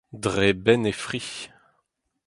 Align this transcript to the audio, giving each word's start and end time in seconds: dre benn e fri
dre 0.23 0.47
benn 0.63 0.89
e 0.91 0.93
fri 1.05 1.21